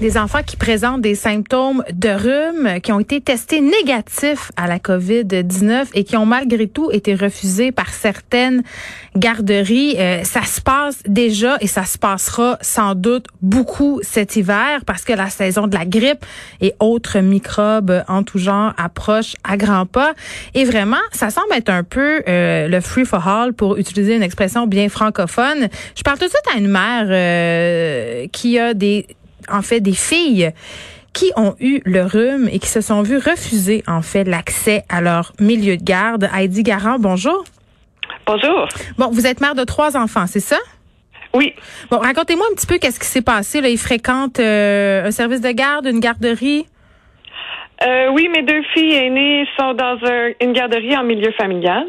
Des 0.00 0.16
enfants 0.16 0.42
qui 0.46 0.56
présentent 0.56 1.00
des 1.00 1.16
symptômes 1.16 1.82
de 1.92 2.08
rhume, 2.08 2.80
qui 2.80 2.92
ont 2.92 3.00
été 3.00 3.20
testés 3.20 3.60
négatifs 3.60 4.52
à 4.56 4.68
la 4.68 4.78
COVID-19 4.78 5.86
et 5.94 6.04
qui 6.04 6.16
ont 6.16 6.26
malgré 6.26 6.68
tout 6.68 6.90
été 6.92 7.14
refusés 7.14 7.72
par 7.72 7.88
certaines 7.88 8.62
garderies. 9.16 9.96
Euh, 9.98 10.22
ça 10.22 10.42
se 10.42 10.60
passe 10.60 11.02
déjà 11.06 11.56
et 11.60 11.66
ça 11.66 11.84
se 11.84 11.98
passera 11.98 12.58
sans 12.60 12.94
doute 12.94 13.26
beaucoup 13.42 14.00
cet 14.02 14.36
hiver 14.36 14.84
parce 14.86 15.04
que 15.04 15.12
la 15.12 15.30
saison 15.30 15.66
de 15.66 15.76
la 15.76 15.84
grippe 15.84 16.24
et 16.60 16.74
autres 16.78 17.18
microbes 17.18 18.04
en 18.06 18.22
tout 18.22 18.38
genre 18.38 18.72
approche 18.76 19.34
à 19.42 19.56
grands 19.56 19.86
pas. 19.86 20.12
Et 20.54 20.64
vraiment, 20.64 20.96
ça 21.12 21.30
semble 21.30 21.52
être 21.54 21.70
un 21.70 21.82
peu 21.82 22.22
euh, 22.28 22.68
le 22.68 22.80
free 22.80 23.04
for 23.04 23.26
all 23.26 23.52
pour 23.52 23.76
utiliser 23.76 24.14
une 24.14 24.22
expression 24.22 24.68
bien 24.68 24.88
francophone. 24.88 25.68
Je 25.96 26.02
parle 26.02 26.18
tout 26.18 26.26
de 26.26 26.30
suite 26.30 26.54
à 26.54 26.58
une 26.58 26.68
mère 26.68 27.06
euh, 27.08 28.26
qui 28.30 28.60
a 28.60 28.74
des 28.74 29.06
en 29.50 29.62
fait 29.62 29.80
des 29.80 29.92
filles 29.94 30.52
qui 31.12 31.32
ont 31.36 31.54
eu 31.58 31.80
le 31.84 32.04
rhume 32.04 32.48
et 32.52 32.58
qui 32.58 32.68
se 32.68 32.80
sont 32.80 33.02
vues 33.02 33.16
refuser 33.18 33.82
en 33.86 34.02
fait 34.02 34.24
l'accès 34.24 34.84
à 34.88 35.00
leur 35.00 35.32
milieu 35.40 35.76
de 35.76 35.82
garde. 35.82 36.28
Heidi 36.36 36.62
Garand, 36.62 36.98
bonjour. 36.98 37.44
Bonjour. 38.26 38.68
Bon, 38.98 39.08
vous 39.10 39.26
êtes 39.26 39.40
mère 39.40 39.54
de 39.54 39.64
trois 39.64 39.96
enfants, 39.96 40.26
c'est 40.26 40.40
ça? 40.40 40.58
Oui. 41.34 41.54
Bon, 41.90 41.98
racontez-moi 41.98 42.46
un 42.50 42.54
petit 42.54 42.66
peu 42.66 42.78
qu'est-ce 42.78 43.00
qui 43.00 43.06
s'est 43.06 43.22
passé. 43.22 43.60
Là, 43.60 43.68
ils 43.68 43.78
fréquentent 43.78 44.40
euh, 44.40 45.06
un 45.06 45.10
service 45.10 45.40
de 45.40 45.50
garde, 45.50 45.86
une 45.86 46.00
garderie? 46.00 46.66
Euh, 47.86 48.08
oui, 48.12 48.28
mes 48.28 48.42
deux 48.42 48.62
filles 48.74 48.94
aînées 48.94 49.46
sont 49.58 49.72
dans 49.74 49.98
un- 50.04 50.30
une 50.40 50.52
garderie 50.52 50.96
en 50.96 51.04
milieu 51.04 51.32
familial. 51.32 51.86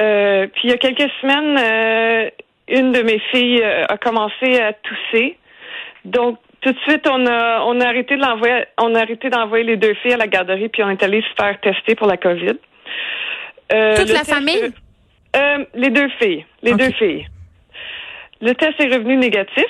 Euh, 0.00 0.46
puis 0.54 0.62
il 0.64 0.70
y 0.70 0.72
a 0.72 0.78
quelques 0.78 1.10
semaines, 1.20 2.30
une 2.68 2.92
de 2.92 3.02
mes 3.02 3.20
filles 3.30 3.62
a 3.62 3.96
commencé 3.98 4.58
à 4.60 4.72
tousser. 4.72 5.36
Donc 6.04 6.38
tout 6.62 6.72
de 6.72 6.78
suite, 6.80 7.06
on 7.08 7.26
a 7.26 7.62
on 7.64 7.80
a 7.80 7.86
arrêté 7.86 8.16
de 8.16 8.22
l'envoyer, 8.22 8.64
on 8.78 8.94
a 8.94 9.00
arrêté 9.00 9.30
d'envoyer 9.30 9.64
les 9.64 9.76
deux 9.76 9.94
filles 9.94 10.14
à 10.14 10.16
la 10.18 10.26
garderie, 10.26 10.68
puis 10.68 10.82
on 10.82 10.90
est 10.90 11.02
allé 11.02 11.22
se 11.22 11.42
faire 11.42 11.58
tester 11.60 11.94
pour 11.94 12.06
la 12.06 12.16
COVID. 12.16 12.56
Euh, 13.72 13.96
Toute 13.96 14.08
la 14.10 14.18
test- 14.20 14.34
famille? 14.34 14.72
Euh, 15.36 15.64
les 15.74 15.90
deux 15.90 16.08
filles, 16.20 16.44
les 16.62 16.74
deux 16.74 16.90
filles. 16.92 17.26
Le 18.40 18.52
test 18.54 18.80
est 18.80 18.92
revenu 18.94 19.16
négatif. 19.16 19.66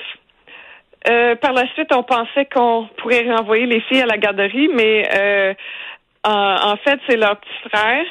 Euh, 1.09 1.35
par 1.35 1.53
la 1.53 1.67
suite, 1.73 1.93
on 1.93 2.03
pensait 2.03 2.45
qu'on 2.45 2.87
pourrait 2.97 3.25
renvoyer 3.31 3.65
les 3.65 3.81
filles 3.81 4.01
à 4.01 4.05
la 4.05 4.17
garderie, 4.17 4.69
mais 4.73 5.07
euh, 5.13 5.53
en, 6.23 6.71
en 6.73 6.77
fait, 6.77 6.99
c'est 7.07 7.17
leur 7.17 7.37
petit 7.39 7.69
frère 7.69 8.05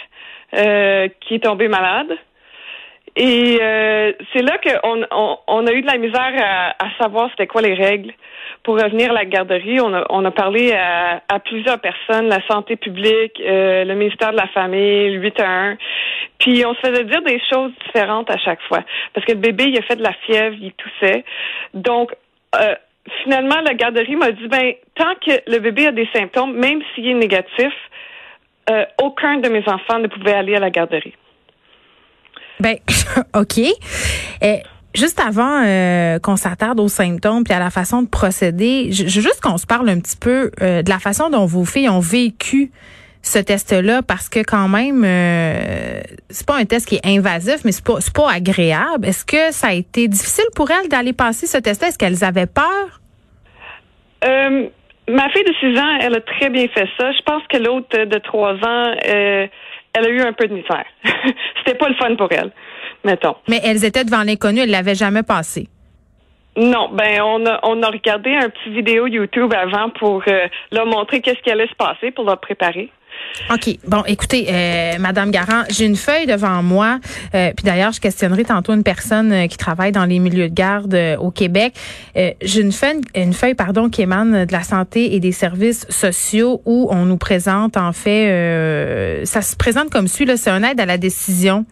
euh, 0.56 1.08
qui 1.20 1.36
est 1.36 1.44
tombé 1.44 1.68
malade. 1.68 2.16
Et 3.16 3.58
euh, 3.60 4.12
c'est 4.32 4.42
là 4.42 4.58
qu'on 4.58 5.04
on, 5.10 5.38
on 5.46 5.66
a 5.66 5.72
eu 5.72 5.82
de 5.82 5.86
la 5.86 5.98
misère 5.98 6.32
à, 6.38 6.70
à 6.78 6.90
savoir 6.98 7.28
c'était 7.30 7.46
quoi 7.46 7.60
les 7.60 7.74
règles 7.74 8.12
pour 8.62 8.80
revenir 8.80 9.10
à 9.10 9.14
la 9.14 9.24
garderie. 9.24 9.80
On 9.80 9.92
a, 9.94 10.04
on 10.10 10.24
a 10.24 10.30
parlé 10.30 10.72
à, 10.72 11.22
à 11.28 11.38
plusieurs 11.40 11.80
personnes, 11.80 12.28
la 12.28 12.44
santé 12.46 12.76
publique, 12.76 13.40
euh, 13.40 13.84
le 13.84 13.94
ministère 13.94 14.32
de 14.32 14.36
la 14.36 14.46
Famille, 14.48 15.10
le 15.14 15.20
811. 15.20 15.76
Puis 16.38 16.64
on 16.64 16.74
se 16.74 16.80
faisait 16.80 17.04
dire 17.04 17.22
des 17.22 17.40
choses 17.52 17.72
différentes 17.86 18.30
à 18.30 18.38
chaque 18.38 18.62
fois. 18.62 18.80
Parce 19.12 19.26
que 19.26 19.32
le 19.32 19.38
bébé, 19.38 19.64
il 19.68 19.78
a 19.78 19.82
fait 19.82 19.96
de 19.96 20.02
la 20.02 20.12
fièvre, 20.24 20.56
il 20.60 20.72
toussait. 20.72 21.24
Donc, 21.74 22.12
euh, 22.56 22.74
finalement, 23.22 23.60
la 23.64 23.74
garderie 23.74 24.16
m'a 24.16 24.30
dit, 24.30 24.48
ben, 24.48 24.72
tant 24.94 25.14
que 25.26 25.32
le 25.50 25.58
bébé 25.58 25.88
a 25.88 25.92
des 25.92 26.08
symptômes, 26.14 26.54
même 26.54 26.80
s'il 26.94 27.08
est 27.08 27.14
négatif, 27.14 27.72
euh, 28.70 28.84
aucun 29.02 29.38
de 29.38 29.48
mes 29.48 29.66
enfants 29.68 29.98
ne 29.98 30.06
pouvait 30.06 30.34
aller 30.34 30.54
à 30.54 30.60
la 30.60 30.70
garderie. 30.70 31.14
Ben, 32.58 32.76
OK. 33.34 33.58
Euh, 34.42 34.56
juste 34.94 35.20
avant 35.20 35.62
euh, 35.64 36.18
qu'on 36.18 36.36
s'attarde 36.36 36.80
aux 36.80 36.88
symptômes 36.88 37.44
puis 37.44 37.52
à 37.52 37.58
la 37.58 37.70
façon 37.70 38.02
de 38.02 38.08
procéder, 38.08 38.90
je, 38.92 39.06
juste 39.06 39.40
qu'on 39.40 39.58
se 39.58 39.66
parle 39.66 39.88
un 39.88 40.00
petit 40.00 40.16
peu 40.16 40.50
euh, 40.60 40.82
de 40.82 40.90
la 40.90 40.98
façon 40.98 41.30
dont 41.30 41.46
vos 41.46 41.64
filles 41.64 41.88
ont 41.88 42.00
vécu 42.00 42.70
ce 43.22 43.38
test-là 43.38 44.00
parce 44.02 44.28
que 44.30 44.40
quand 44.40 44.68
même 44.68 45.04
euh, 45.04 46.00
c'est 46.30 46.46
pas 46.46 46.56
un 46.56 46.64
test 46.64 46.88
qui 46.88 46.96
est 46.96 47.06
invasif 47.06 47.60
mais 47.64 47.72
c'est 47.72 47.84
pas 47.84 48.00
c'est 48.00 48.14
pas 48.14 48.30
agréable. 48.30 49.06
Est-ce 49.06 49.24
que 49.24 49.52
ça 49.52 49.68
a 49.68 49.72
été 49.74 50.08
difficile 50.08 50.46
pour 50.56 50.70
elles 50.70 50.88
d'aller 50.88 51.12
passer 51.12 51.46
ce 51.46 51.58
test-là? 51.58 51.88
Est-ce 51.88 51.98
qu'elles 51.98 52.24
avaient 52.24 52.46
peur? 52.46 53.00
Euh, 54.24 54.68
ma 55.08 55.28
fille 55.30 55.44
de 55.44 55.54
6 55.60 55.78
ans, 55.78 55.98
elle 56.00 56.14
a 56.14 56.20
très 56.20 56.50
bien 56.50 56.66
fait 56.68 56.88
ça. 56.98 57.12
Je 57.12 57.22
pense 57.22 57.42
que 57.48 57.58
l'autre 57.58 58.04
de 58.04 58.18
3 58.18 58.52
ans, 58.54 58.94
elle 59.92 60.06
a 60.06 60.08
eu 60.08 60.20
un 60.20 60.32
peu 60.32 60.46
de 60.46 60.54
misère. 60.54 60.84
C'était 61.58 61.78
pas 61.78 61.88
le 61.88 61.94
fun 61.94 62.14
pour 62.16 62.30
elle, 62.32 62.50
mettons. 63.04 63.36
Mais 63.48 63.60
elles 63.64 63.84
étaient 63.84 64.04
devant 64.04 64.22
l'inconnu, 64.22 64.60
elles 64.60 64.70
l'avaient 64.70 64.94
jamais 64.94 65.22
passé. 65.22 65.68
Non, 66.56 66.90
ben 66.92 67.22
on 67.22 67.46
a 67.46 67.60
on 67.62 67.80
a 67.82 67.88
regardé 67.88 68.34
un 68.34 68.50
petit 68.50 68.70
vidéo 68.70 69.06
YouTube 69.06 69.52
avant 69.54 69.88
pour 69.90 70.22
euh, 70.26 70.48
leur 70.72 70.84
montrer 70.84 71.20
qu'est-ce 71.20 71.40
qui 71.42 71.50
allait 71.50 71.68
se 71.68 71.74
passer 71.74 72.10
pour 72.10 72.24
leur 72.24 72.40
préparer. 72.40 72.90
OK. 73.52 73.78
Bon, 73.86 74.04
écoutez, 74.06 74.46
euh, 74.48 74.98
Madame 75.00 75.30
Garand, 75.30 75.64
j'ai 75.70 75.84
une 75.84 75.96
feuille 75.96 76.26
devant 76.26 76.62
moi. 76.62 77.00
Euh, 77.34 77.52
puis 77.56 77.64
d'ailleurs, 77.64 77.92
je 77.92 78.00
questionnerai 78.00 78.44
tantôt 78.44 78.72
une 78.72 78.84
personne 78.84 79.32
euh, 79.32 79.46
qui 79.48 79.56
travaille 79.56 79.90
dans 79.90 80.04
les 80.04 80.20
milieux 80.20 80.48
de 80.48 80.54
garde 80.54 80.94
euh, 80.94 81.16
au 81.16 81.32
Québec. 81.32 81.74
Euh, 82.16 82.30
j'ai 82.42 82.60
une 82.60 82.70
feuille, 82.70 83.00
une 83.16 83.32
feuille, 83.32 83.54
pardon, 83.54 83.88
qui 83.88 84.02
émane 84.02 84.44
de 84.44 84.52
la 84.52 84.62
santé 84.62 85.14
et 85.14 85.20
des 85.20 85.32
services 85.32 85.84
sociaux 85.88 86.62
où 86.64 86.88
on 86.90 87.06
nous 87.06 87.16
présente 87.16 87.76
en 87.76 87.92
fait, 87.92 89.24
ça 89.24 89.42
se 89.42 89.56
présente 89.56 89.90
comme 89.90 90.06
suit. 90.06 90.26
C'est 90.36 90.50
un 90.50 90.62
aide 90.62 90.80
à 90.80 90.86
la 90.86 90.98
décision 90.98 91.64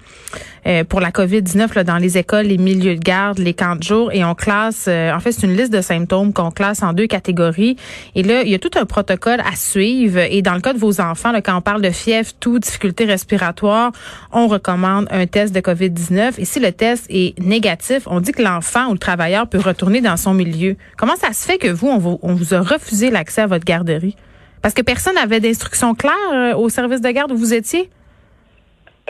euh, 0.68 0.84
pour 0.84 1.00
la 1.00 1.10
COVID-19 1.10 1.74
là, 1.74 1.84
dans 1.84 1.96
les 1.96 2.18
écoles, 2.18 2.46
les 2.46 2.58
milieux 2.58 2.94
de 2.94 3.00
garde, 3.00 3.38
les 3.38 3.54
camps 3.54 3.76
de 3.76 3.82
jour, 3.82 4.12
et 4.12 4.24
on 4.24 4.34
classe. 4.34 4.86
euh, 4.86 5.12
en 5.12 5.20
fait, 5.20 5.32
c'est 5.32 5.46
une 5.46 5.56
liste 5.56 5.72
de 5.72 5.80
symptômes 5.80 6.32
qu'on 6.32 6.50
classe 6.50 6.82
en 6.82 6.92
deux 6.92 7.06
catégories. 7.06 7.76
Et 8.14 8.22
là, 8.22 8.42
il 8.42 8.50
y 8.50 8.54
a 8.54 8.58
tout 8.58 8.70
un 8.76 8.84
protocole 8.84 9.40
à 9.40 9.56
suivre. 9.56 10.18
Et 10.18 10.42
dans 10.42 10.54
le 10.54 10.60
cas 10.60 10.74
de 10.74 10.78
vos 10.78 11.00
enfants, 11.00 11.32
là, 11.32 11.40
quand 11.40 11.56
on 11.56 11.62
parle 11.62 11.80
de 11.80 11.90
fièvre, 11.90 12.30
tout, 12.38 12.58
difficulté 12.58 13.04
respiratoire, 13.06 13.92
on 14.30 14.46
recommande 14.46 15.08
un 15.10 15.26
test 15.26 15.54
de 15.54 15.60
COVID-19. 15.60 16.34
Et 16.38 16.44
si 16.44 16.60
le 16.60 16.72
test 16.72 17.06
est 17.08 17.38
négatif, 17.40 18.02
on 18.06 18.20
dit 18.20 18.32
que 18.32 18.42
l'enfant 18.42 18.88
ou 18.88 18.92
le 18.92 18.98
travailleur 18.98 19.46
peut 19.46 19.60
retourner 19.60 20.00
dans 20.00 20.16
son 20.16 20.34
milieu. 20.34 20.76
Comment 20.96 21.16
ça 21.16 21.32
se 21.32 21.46
fait 21.46 21.58
que 21.58 21.68
vous, 21.68 21.88
on 21.88 21.98
vous, 21.98 22.18
on 22.22 22.34
vous 22.34 22.52
a 22.54 22.60
refusé 22.60 23.10
l'accès 23.10 23.42
à 23.42 23.46
votre 23.46 23.64
garderie? 23.64 24.16
Parce 24.60 24.74
que 24.74 24.82
personne 24.82 25.14
n'avait 25.14 25.40
d'instructions 25.40 25.94
claires 25.94 26.14
euh, 26.32 26.54
au 26.54 26.68
service 26.68 27.00
de 27.00 27.10
garde 27.10 27.32
où 27.32 27.36
vous 27.36 27.54
étiez? 27.54 27.90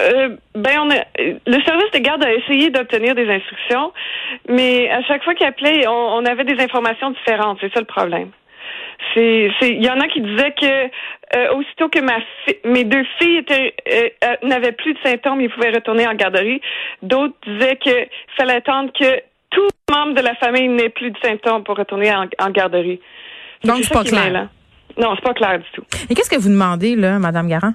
Euh, 0.00 0.36
ben 0.54 0.78
on 0.80 0.90
a 0.90 1.02
le 1.18 1.62
service 1.64 1.90
de 1.92 1.98
garde 1.98 2.22
a 2.24 2.32
essayé 2.32 2.70
d'obtenir 2.70 3.14
des 3.16 3.28
instructions, 3.28 3.92
mais 4.48 4.88
à 4.90 5.02
chaque 5.02 5.24
fois 5.24 5.34
qu'il 5.34 5.46
appelait, 5.46 5.86
on, 5.88 5.92
on 6.18 6.24
avait 6.24 6.44
des 6.44 6.62
informations 6.62 7.10
différentes. 7.10 7.58
C'est 7.60 7.72
ça 7.74 7.80
le 7.80 7.86
problème. 7.86 8.30
C'est, 9.14 9.50
il 9.62 9.84
y 9.84 9.90
en 9.90 10.00
a 10.00 10.06
qui 10.08 10.20
disaient 10.20 10.54
que 10.60 11.36
euh, 11.36 11.54
aussitôt 11.54 11.88
que 11.88 12.00
ma 12.00 12.18
fi- 12.44 12.56
mes 12.64 12.84
deux 12.84 13.04
filles 13.18 13.38
étaient, 13.38 13.74
euh, 13.92 14.08
euh, 14.24 14.36
n'avaient 14.48 14.72
plus 14.72 14.92
de 14.94 14.98
symptômes, 15.04 15.40
ils 15.40 15.50
pouvaient 15.50 15.70
retourner 15.70 16.06
en 16.06 16.14
garderie. 16.14 16.60
D'autres 17.02 17.34
disaient 17.46 17.76
que 17.76 18.06
fallait 18.36 18.54
attendre 18.56 18.90
que 18.92 19.20
tout 19.50 19.68
membre 19.90 20.14
de 20.14 20.20
la 20.22 20.34
famille 20.36 20.68
n'ait 20.68 20.88
plus 20.90 21.10
de 21.10 21.18
symptômes 21.24 21.64
pour 21.64 21.76
retourner 21.76 22.12
en, 22.14 22.26
en 22.40 22.50
garderie. 22.50 23.00
Donc, 23.64 23.78
C'est 23.82 23.94
pas 23.94 24.04
clair. 24.04 24.48
Non, 24.96 25.14
c'est 25.14 25.24
pas 25.24 25.34
clair 25.34 25.58
du 25.58 25.66
tout. 25.72 25.84
Et 26.10 26.14
qu'est-ce 26.14 26.30
que 26.30 26.40
vous 26.40 26.48
demandez, 26.48 26.96
là, 26.96 27.18
Madame 27.18 27.48
Garand? 27.48 27.72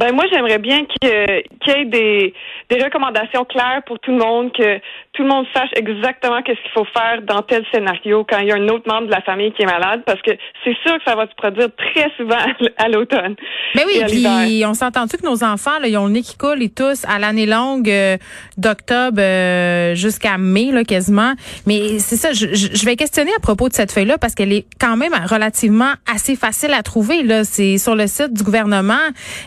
Ben 0.00 0.14
moi 0.14 0.24
j'aimerais 0.32 0.56
bien 0.56 0.86
qu'il 0.86 1.10
y 1.10 1.70
ait 1.70 1.84
des, 1.84 2.32
des 2.70 2.82
recommandations 2.82 3.44
claires 3.44 3.82
pour 3.86 3.98
tout 3.98 4.12
le 4.12 4.16
monde, 4.16 4.50
que 4.50 4.78
tout 5.12 5.22
le 5.22 5.28
monde 5.28 5.44
sache 5.54 5.68
exactement 5.76 6.40
qu'est-ce 6.40 6.60
qu'il 6.62 6.70
faut 6.72 6.86
faire 6.86 7.20
dans 7.20 7.42
tel 7.42 7.66
scénario 7.70 8.24
quand 8.26 8.38
il 8.38 8.48
y 8.48 8.52
a 8.52 8.54
un 8.54 8.68
autre 8.68 8.90
membre 8.90 9.08
de 9.08 9.10
la 9.10 9.20
famille 9.20 9.52
qui 9.52 9.62
est 9.62 9.66
malade, 9.66 10.02
parce 10.06 10.22
que 10.22 10.30
c'est 10.64 10.74
sûr 10.86 10.96
que 10.96 11.04
ça 11.04 11.16
va 11.16 11.26
se 11.26 11.34
produire 11.34 11.68
très 11.76 12.10
souvent 12.16 12.38
à 12.78 12.88
l'automne. 12.88 13.36
Mais 13.74 13.82
oui, 13.84 14.02
puis 14.08 14.64
on 14.64 14.72
s'entend-tu 14.72 15.18
que 15.18 15.26
nos 15.26 15.44
enfants, 15.44 15.78
là, 15.82 15.88
ils 15.88 15.98
ont 15.98 16.06
le 16.06 16.12
nez 16.12 16.22
qui 16.22 16.38
coule 16.38 16.62
et 16.62 16.70
tous 16.70 17.04
à 17.06 17.18
l'année 17.18 17.44
longue 17.44 17.90
euh, 17.90 18.16
d'octobre 18.56 19.20
euh, 19.20 19.94
jusqu'à 19.94 20.38
mai, 20.38 20.70
là, 20.72 20.82
quasiment. 20.84 21.34
Mais 21.66 21.98
c'est 21.98 22.16
ça, 22.16 22.32
je, 22.32 22.54
je, 22.54 22.86
vais 22.86 22.96
questionner 22.96 23.32
à 23.36 23.40
propos 23.40 23.68
de 23.68 23.74
cette 23.74 23.92
feuille-là 23.92 24.16
parce 24.16 24.34
qu'elle 24.34 24.54
est 24.54 24.64
quand 24.80 24.96
même 24.96 25.12
relativement 25.28 25.92
assez 26.10 26.36
facile 26.36 26.72
à 26.72 26.82
trouver. 26.82 27.22
Là, 27.22 27.44
c'est 27.44 27.76
sur 27.76 27.94
le 27.94 28.06
site 28.06 28.32
du 28.32 28.44
gouvernement. 28.44 28.94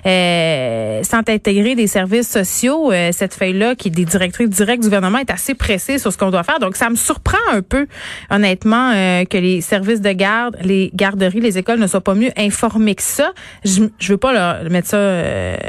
Euh, 0.05 0.42
euh, 0.43 1.03
sans 1.03 1.19
intégrer 1.27 1.75
des 1.75 1.87
services 1.87 2.29
sociaux, 2.29 2.91
euh, 2.91 3.09
cette 3.11 3.33
feuille-là, 3.33 3.75
qui 3.75 3.89
est 3.89 3.91
des 3.91 4.05
directrices 4.05 4.49
directes 4.49 4.81
du 4.81 4.87
gouvernement, 4.87 5.19
est 5.19 5.31
assez 5.31 5.53
pressée 5.53 5.97
sur 5.97 6.11
ce 6.11 6.17
qu'on 6.17 6.31
doit 6.31 6.43
faire. 6.43 6.59
Donc, 6.59 6.75
ça 6.75 6.89
me 6.89 6.95
surprend 6.95 7.37
un 7.51 7.61
peu, 7.61 7.87
honnêtement, 8.29 8.91
euh, 8.93 9.25
que 9.25 9.37
les 9.37 9.61
services 9.61 10.01
de 10.01 10.11
garde, 10.11 10.57
les 10.63 10.91
garderies, 10.93 11.39
les 11.39 11.57
écoles 11.57 11.79
ne 11.79 11.87
soient 11.87 12.01
pas 12.01 12.15
mieux 12.15 12.31
informés 12.37 12.95
que 12.95 13.03
ça. 13.03 13.31
Je, 13.63 13.83
je 13.99 14.13
veux 14.13 14.17
pas 14.17 14.33
leur 14.33 14.69
mettre 14.69 14.89
ça, 14.89 14.97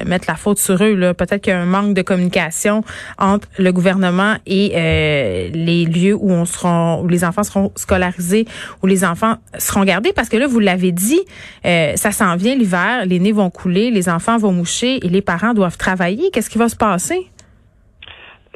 mettre 0.07 0.27
la 0.29 0.37
faute 0.37 0.59
sur 0.59 0.83
eux. 0.83 0.95
Là. 0.95 1.15
Peut-être 1.15 1.43
qu'il 1.43 1.53
y 1.53 1.57
a 1.57 1.61
un 1.61 1.67
manque 1.67 1.95
de 1.95 2.03
communication 2.03 2.85
entre 3.19 3.49
le 3.59 3.73
gouvernement 3.73 4.37
et 4.47 5.51
les 5.55 5.85
lieux 5.85 6.15
où 6.15 6.31
on 6.33 6.45
sera, 6.45 7.01
où 7.01 7.09
les 7.09 7.25
enfants 7.25 7.43
seront 7.43 7.73
scolarisés, 7.77 8.47
où 8.83 8.87
les 8.87 9.05
enfants 9.05 9.37
seront 9.59 9.85
gardés. 9.85 10.13
Parce 10.13 10.29
que 10.29 10.37
là, 10.37 10.47
vous 10.47 10.61
l'avez 10.61 10.93
dit, 10.93 11.21
ça 11.65 12.13
s'en 12.13 12.37
vient 12.37 12.55
l'hiver, 12.55 13.05
les 13.07 13.19
nez 13.19 13.33
vont 13.33 13.51
couler, 13.51 13.91
les 13.91 14.09
enfants 14.09 14.39
vont 14.39 14.54
moucher 14.55 15.05
et 15.05 15.09
les 15.09 15.23
parents 15.23 15.55
doivent 15.55 15.77
travailler. 15.77 16.31
Qu'est-ce 16.31 16.51
qui 16.51 16.59
va 16.59 16.69
se 16.69 16.77
passer? 16.77 17.29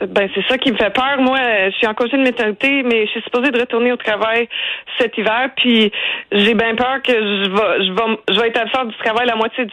Ben 0.00 0.28
c'est 0.32 0.46
ça 0.46 0.56
qui 0.58 0.70
me 0.70 0.76
fait 0.76 0.90
peur. 0.90 1.18
Moi, 1.18 1.38
je 1.70 1.76
suis 1.76 1.86
en 1.86 1.94
congé 1.94 2.16
de 2.16 2.22
maternité, 2.22 2.84
mais 2.84 3.06
je 3.06 3.10
suis 3.10 3.22
supposée 3.22 3.50
de 3.50 3.58
retourner 3.58 3.90
au 3.90 3.96
travail 3.96 4.48
cet 4.96 5.18
hiver. 5.18 5.50
Puis 5.56 5.90
j'ai 6.30 6.54
bien 6.54 6.76
peur 6.76 7.02
que 7.02 7.12
je 7.12 7.50
vais, 7.50 7.84
je 7.84 7.92
vais, 7.92 8.18
je 8.28 8.40
vais 8.40 8.48
être 8.48 8.60
absente 8.60 8.88
du 8.88 8.96
travail 8.98 9.26
la 9.26 9.34
moitié 9.34 9.66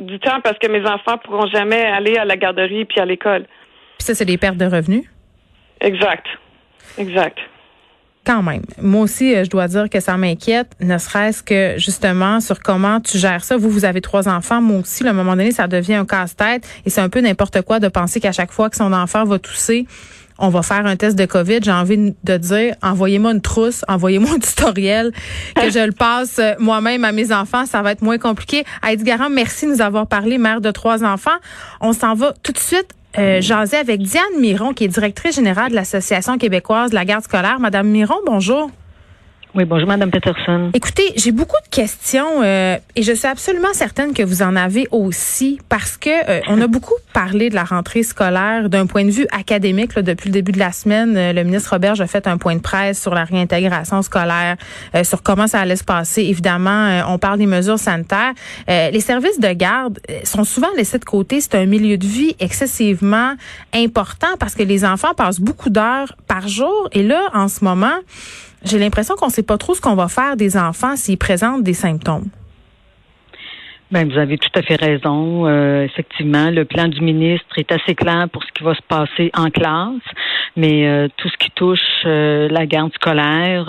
du, 0.00 0.18
temps 0.18 0.40
parce 0.42 0.58
que 0.58 0.66
mes 0.66 0.84
enfants 0.84 1.18
pourront 1.18 1.46
jamais 1.46 1.84
aller 1.84 2.16
à 2.16 2.24
la 2.24 2.36
garderie 2.36 2.86
puis 2.86 3.00
à 3.00 3.04
l'école. 3.04 3.44
Puis 3.98 4.06
ça, 4.06 4.14
c'est 4.14 4.24
des 4.24 4.36
pertes 4.36 4.56
de 4.56 4.66
revenus? 4.66 5.04
Exact, 5.80 6.26
exact 6.98 7.38
même. 8.36 8.62
Moi 8.80 9.02
aussi, 9.02 9.34
euh, 9.34 9.44
je 9.44 9.50
dois 9.50 9.68
dire 9.68 9.88
que 9.90 10.00
ça 10.00 10.16
m'inquiète, 10.16 10.70
ne 10.80 10.98
serait-ce 10.98 11.42
que 11.42 11.74
justement 11.78 12.40
sur 12.40 12.60
comment 12.60 13.00
tu 13.00 13.18
gères 13.18 13.44
ça. 13.44 13.56
Vous, 13.56 13.70
vous 13.70 13.84
avez 13.84 14.00
trois 14.00 14.28
enfants. 14.28 14.60
Moi 14.60 14.80
aussi, 14.80 15.06
à 15.06 15.10
un 15.10 15.12
moment 15.12 15.36
donné, 15.36 15.52
ça 15.52 15.66
devient 15.66 15.94
un 15.94 16.06
casse-tête 16.06 16.66
et 16.84 16.90
c'est 16.90 17.00
un 17.00 17.08
peu 17.08 17.20
n'importe 17.20 17.62
quoi 17.62 17.80
de 17.80 17.88
penser 17.88 18.20
qu'à 18.20 18.32
chaque 18.32 18.52
fois 18.52 18.70
que 18.70 18.76
son 18.76 18.92
enfant 18.92 19.24
va 19.24 19.38
tousser, 19.38 19.86
on 20.38 20.50
va 20.50 20.62
faire 20.62 20.86
un 20.86 20.96
test 20.96 21.18
de 21.18 21.26
COVID. 21.26 21.58
J'ai 21.62 21.72
envie 21.72 22.14
de 22.22 22.36
dire, 22.36 22.74
envoyez-moi 22.82 23.32
une 23.32 23.40
trousse, 23.40 23.84
envoyez-moi 23.88 24.30
un 24.36 24.38
tutoriel, 24.38 25.12
que 25.56 25.70
je 25.70 25.84
le 25.84 25.92
passe 25.92 26.38
euh, 26.38 26.54
moi-même 26.58 27.04
à 27.04 27.12
mes 27.12 27.32
enfants. 27.32 27.66
Ça 27.66 27.82
va 27.82 27.92
être 27.92 28.02
moins 28.02 28.18
compliqué. 28.18 28.64
Heidi 28.86 29.04
Garand, 29.04 29.30
merci 29.30 29.66
de 29.66 29.72
nous 29.72 29.82
avoir 29.82 30.06
parlé, 30.06 30.38
mère 30.38 30.60
de 30.60 30.70
trois 30.70 31.04
enfants. 31.04 31.38
On 31.80 31.92
s'en 31.92 32.14
va 32.14 32.34
tout 32.42 32.52
de 32.52 32.58
suite 32.58 32.94
euh, 33.18 33.40
avec 33.72 34.02
Diane 34.02 34.40
Miron, 34.40 34.72
qui 34.72 34.84
est 34.84 34.88
directrice 34.88 35.36
générale 35.36 35.70
de 35.70 35.74
l'Association 35.74 36.38
québécoise 36.38 36.90
de 36.90 36.94
la 36.94 37.04
garde 37.04 37.24
scolaire. 37.24 37.58
Madame 37.60 37.88
Miron, 37.88 38.18
bonjour. 38.24 38.70
Oui, 39.58 39.64
bonjour, 39.64 39.88
Madame 39.88 40.12
Peterson. 40.12 40.70
Écoutez, 40.72 41.14
j'ai 41.16 41.32
beaucoup 41.32 41.60
de 41.64 41.68
questions 41.68 42.44
euh, 42.44 42.76
et 42.94 43.02
je 43.02 43.10
suis 43.10 43.26
absolument 43.26 43.72
certaine 43.72 44.14
que 44.14 44.22
vous 44.22 44.42
en 44.42 44.54
avez 44.54 44.86
aussi 44.92 45.58
parce 45.68 45.96
que 45.96 46.10
euh, 46.30 46.40
on 46.46 46.60
a 46.60 46.68
beaucoup 46.68 46.94
parlé 47.12 47.50
de 47.50 47.56
la 47.56 47.64
rentrée 47.64 48.04
scolaire 48.04 48.70
d'un 48.70 48.86
point 48.86 49.04
de 49.04 49.10
vue 49.10 49.26
académique 49.32 49.98
depuis 49.98 50.28
le 50.28 50.32
début 50.32 50.52
de 50.52 50.60
la 50.60 50.70
semaine. 50.70 51.16
Euh, 51.16 51.32
le 51.32 51.42
ministre 51.42 51.72
Robert 51.72 52.00
a 52.00 52.06
fait 52.06 52.28
un 52.28 52.38
point 52.38 52.54
de 52.54 52.60
presse 52.60 53.02
sur 53.02 53.12
la 53.12 53.24
réintégration 53.24 54.00
scolaire, 54.02 54.58
sur 55.02 55.24
comment 55.24 55.48
ça 55.48 55.58
allait 55.58 55.74
se 55.74 55.82
passer. 55.82 56.22
Évidemment, 56.22 57.02
on 57.08 57.18
parle 57.18 57.38
des 57.38 57.46
mesures 57.46 57.80
sanitaires. 57.80 58.34
les 58.68 59.00
services 59.00 59.40
de 59.40 59.52
garde 59.54 59.98
sont 60.22 60.44
souvent 60.44 60.70
laissés 60.76 61.00
de 61.00 61.04
côté. 61.04 61.40
C'est 61.40 61.56
un 61.56 61.66
milieu 61.66 61.98
de 61.98 62.06
vie 62.06 62.36
excessivement 62.38 63.34
important 63.74 64.36
parce 64.38 64.54
que 64.54 64.62
les 64.62 64.84
enfants 64.84 65.14
passent 65.14 65.40
beaucoup 65.40 65.70
d'heures 65.70 66.14
par 66.28 66.46
jour 66.46 66.88
et 66.92 67.02
là, 67.02 67.22
en 67.34 67.48
ce 67.48 67.64
moment, 67.64 67.98
j'ai 68.64 68.78
l'impression 68.78 69.14
qu'on 69.14 69.26
ne 69.26 69.32
sait 69.32 69.42
pas 69.42 69.58
trop 69.58 69.74
ce 69.74 69.80
qu'on 69.80 69.94
va 69.94 70.08
faire 70.08 70.36
des 70.36 70.56
enfants 70.56 70.96
s'ils 70.96 71.18
présentent 71.18 71.62
des 71.62 71.74
symptômes. 71.74 72.28
Ben, 73.90 74.06
vous 74.06 74.18
avez 74.18 74.36
tout 74.36 74.50
à 74.54 74.60
fait 74.60 74.76
raison. 74.76 75.46
Euh, 75.46 75.82
effectivement, 75.84 76.50
le 76.50 76.66
plan 76.66 76.88
du 76.88 77.00
ministre 77.00 77.46
est 77.56 77.72
assez 77.72 77.94
clair 77.94 78.28
pour 78.30 78.42
ce 78.44 78.48
qui 78.52 78.62
va 78.62 78.74
se 78.74 78.82
passer 78.86 79.30
en 79.34 79.48
classe, 79.48 80.02
mais 80.56 80.86
euh, 80.86 81.08
tout 81.16 81.28
ce 81.28 81.36
qui 81.36 81.50
touche 81.50 81.80
euh, 82.04 82.48
la 82.48 82.66
garde 82.66 82.92
scolaire, 82.94 83.66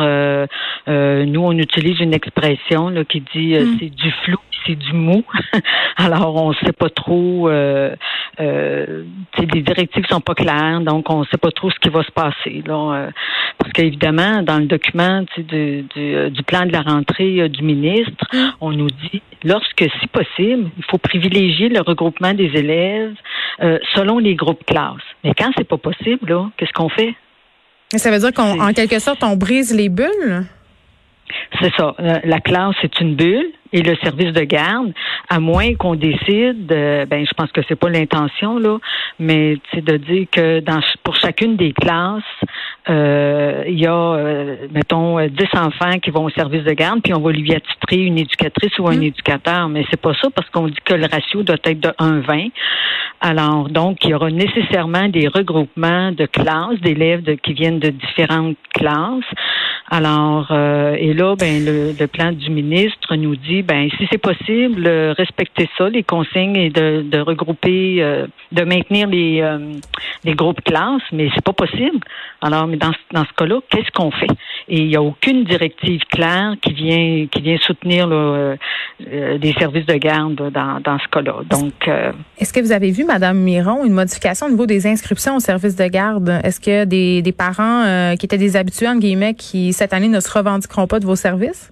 nous, 0.87 1.41
on 1.41 1.57
utilise 1.57 1.99
une 1.99 2.13
expression 2.13 2.89
là, 2.89 3.03
qui 3.03 3.21
dit 3.33 3.55
mm. 3.55 3.77
c'est 3.79 3.89
du 3.89 4.11
flou, 4.23 4.37
c'est 4.65 4.75
du 4.75 4.93
mou. 4.93 5.23
Alors, 5.97 6.35
on 6.35 6.49
ne 6.49 6.55
sait 6.55 6.73
pas 6.73 6.89
trop. 6.89 7.49
Euh, 7.49 7.95
les 8.39 9.61
directives 9.61 10.05
sont 10.09 10.21
pas 10.21 10.33
claires, 10.33 10.81
donc 10.81 11.09
on 11.09 11.21
ne 11.21 11.25
sait 11.25 11.37
pas 11.37 11.51
trop 11.51 11.69
ce 11.69 11.79
qui 11.79 11.89
va 11.89 12.03
se 12.03 12.11
passer. 12.11 12.63
Là, 12.65 13.09
parce 13.57 13.71
qu'évidemment, 13.73 14.41
dans 14.41 14.57
le 14.57 14.65
document 14.65 15.23
du, 15.37 15.83
du, 15.83 16.43
plan 16.43 16.65
de 16.65 16.71
la 16.71 16.81
rentrée 16.81 17.47
du 17.49 17.63
ministre, 17.63 18.25
mm. 18.33 18.49
on 18.61 18.71
nous 18.71 18.89
dit 18.89 19.21
lorsque 19.43 19.85
si 19.99 20.07
possible, 20.07 20.69
il 20.77 20.83
faut 20.89 20.97
privilégier 20.97 21.69
le 21.69 21.81
regroupement 21.81 22.33
des 22.33 22.51
élèves 22.55 23.15
euh, 23.61 23.79
selon 23.95 24.19
les 24.19 24.35
groupes 24.35 24.65
classes. 24.65 25.01
Mais 25.23 25.33
quand 25.37 25.51
c'est 25.57 25.67
pas 25.67 25.77
possible, 25.77 26.29
là, 26.29 26.49
qu'est-ce 26.57 26.73
qu'on 26.73 26.89
fait? 26.89 27.15
Ça 27.95 28.11
veut 28.11 28.19
dire 28.19 28.33
qu'en 28.33 28.71
quelque 28.73 28.99
sorte, 28.99 29.23
on 29.23 29.35
brise 29.35 29.75
les 29.75 29.89
bulles? 29.89 30.45
C'est 31.61 31.73
ça. 31.75 31.95
Euh, 31.99 32.19
la 32.23 32.39
classe, 32.39 32.75
c'est 32.81 32.99
une 33.01 33.15
bulle 33.15 33.51
et 33.71 33.81
le 33.81 33.95
service 33.97 34.33
de 34.33 34.43
garde, 34.43 34.93
à 35.29 35.39
moins 35.39 35.75
qu'on 35.75 35.95
décide, 35.95 36.71
euh, 36.71 37.05
ben 37.05 37.25
je 37.25 37.33
pense 37.33 37.51
que 37.51 37.61
c'est 37.67 37.75
pas 37.75 37.89
l'intention 37.89 38.57
là, 38.57 38.79
mais 39.19 39.57
c'est 39.71 39.83
de 39.83 39.97
dire 39.97 40.25
que 40.31 40.59
dans 40.59 40.79
pour 41.03 41.15
chacune 41.15 41.55
des 41.55 41.73
classes, 41.73 42.23
euh, 42.89 43.63
il 43.67 43.79
y 43.79 43.85
a 43.85 43.93
euh, 43.93 44.55
mettons 44.71 45.19
10 45.25 45.29
enfants 45.55 45.99
qui 46.01 46.11
vont 46.11 46.25
au 46.25 46.29
service 46.29 46.63
de 46.63 46.73
garde, 46.73 47.01
puis 47.03 47.13
on 47.13 47.21
va 47.21 47.31
lui 47.31 47.53
attitrer 47.53 47.97
une 47.97 48.17
éducatrice 48.17 48.77
ou 48.79 48.87
un 48.87 48.95
mmh. 48.95 49.03
éducateur, 49.03 49.69
mais 49.69 49.85
c'est 49.89 50.01
pas 50.01 50.13
ça 50.21 50.29
parce 50.33 50.49
qu'on 50.49 50.67
dit 50.67 50.77
que 50.83 50.93
le 50.93 51.05
ratio 51.05 51.43
doit 51.43 51.57
être 51.63 51.79
de 51.79 51.89
1-20. 51.89 52.51
Alors 53.21 53.69
donc 53.69 54.03
il 54.03 54.11
y 54.11 54.13
aura 54.13 54.31
nécessairement 54.31 55.09
des 55.09 55.27
regroupements 55.27 56.11
de 56.11 56.25
classes 56.25 56.79
d'élèves 56.81 57.35
qui 57.43 57.53
viennent 57.53 57.79
de 57.79 57.89
différentes 57.89 58.57
classes. 58.73 59.23
Alors 59.91 60.51
et 60.51 61.13
là 61.13 61.35
ben 61.35 61.65
le, 61.65 61.93
le 61.99 62.07
plan 62.07 62.31
du 62.31 62.49
ministre 62.49 63.15
nous 63.15 63.35
dit 63.35 63.61
ben 63.63 63.89
si 63.97 64.07
c'est 64.11 64.19
possible, 64.19 64.87
euh, 64.87 65.13
respecter 65.17 65.69
ça, 65.77 65.89
les 65.89 66.03
consignes 66.03 66.55
et 66.55 66.69
de, 66.69 67.19
regrouper, 67.19 67.97
euh, 67.99 68.27
de 68.51 68.63
maintenir 68.63 69.07
les, 69.07 69.41
euh, 69.41 69.73
les 70.23 70.33
groupes 70.33 70.61
classes, 70.61 71.01
mais 71.11 71.29
c'est 71.33 71.43
pas 71.43 71.53
possible. 71.53 71.99
Alors, 72.41 72.67
dans, 72.79 72.91
dans 73.11 73.25
ce 73.25 73.33
cas-là, 73.37 73.59
qu'est-ce 73.69 73.91
qu'on 73.91 74.11
fait? 74.11 74.31
Et 74.67 74.81
il 74.81 74.87
n'y 74.87 74.95
a 74.95 75.01
aucune 75.01 75.43
directive 75.43 76.01
claire 76.11 76.53
qui 76.61 76.73
vient 76.73 77.27
qui 77.31 77.41
vient 77.41 77.57
soutenir 77.57 78.07
des 78.99 79.53
services 79.57 79.85
de 79.85 79.95
garde 79.95 80.51
dans, 80.51 80.79
dans 80.79 80.99
ce 80.99 81.07
cas-là. 81.09 81.41
Donc, 81.49 81.89
est-ce 82.37 82.53
que 82.53 82.59
vous 82.59 82.71
avez 82.71 82.91
vu, 82.91 83.03
Madame 83.03 83.39
Miron, 83.39 83.83
une 83.83 83.93
modification 83.93 84.47
au 84.47 84.49
niveau 84.49 84.65
des 84.65 84.85
inscriptions 84.87 85.35
aux 85.35 85.39
services 85.39 85.75
de 85.75 85.87
garde? 85.87 86.29
Est-ce 86.43 86.59
que 86.59 86.85
des, 86.85 87.21
des 87.21 87.31
parents 87.31 88.15
qui 88.17 88.25
étaient 88.25 88.37
des 88.37 88.55
habitués 88.55 88.87
entre 88.87 88.99
guillemets 88.99 89.33
qui 89.33 89.73
cette 89.73 89.93
année 89.93 90.07
ne 90.07 90.19
se 90.19 90.31
revendiqueront 90.31 90.87
pas 90.87 90.99
de 90.99 91.05
vos 91.05 91.15
services? 91.15 91.71